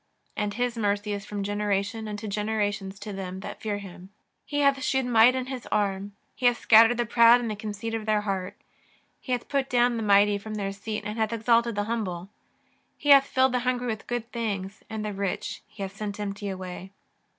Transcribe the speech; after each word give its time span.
And 0.35 0.55
His 0.55 0.79
mercy 0.79 1.13
is 1.13 1.27
from 1.27 1.43
generation 1.43 2.07
unto 2.07 2.27
generations 2.27 2.97
to 3.01 3.13
them 3.13 3.41
that 3.41 3.61
fear 3.61 3.77
Him. 3.77 4.09
He 4.47 4.61
hath 4.61 4.81
shewed 4.81 5.05
might 5.05 5.35
in 5.35 5.45
His 5.45 5.67
arm; 5.67 6.13
He 6.35 6.47
hath 6.47 6.57
scattered 6.57 6.97
the 6.97 7.05
proud 7.05 7.39
in 7.39 7.49
the 7.49 7.55
conceit 7.55 7.93
of 7.93 8.07
their 8.07 8.21
heart. 8.21 8.55
He 9.19 9.31
hath 9.31 9.47
put 9.47 9.69
down 9.69 9.97
the 9.97 10.01
mighty 10.01 10.39
from 10.39 10.55
their 10.55 10.71
seat 10.73 11.03
and 11.05 11.19
hath 11.19 11.31
exalted 11.33 11.75
the 11.75 11.83
humble. 11.83 12.29
He 12.97 13.09
hath 13.09 13.27
filled 13.27 13.51
the 13.51 13.59
hungry 13.59 13.85
with 13.85 14.07
good 14.07 14.31
things, 14.31 14.81
and 14.89 15.05
the 15.05 15.13
rich 15.13 15.61
He 15.67 15.83
hath 15.83 15.95
sent 15.95 16.19
empty 16.19 16.49
away. 16.49 16.93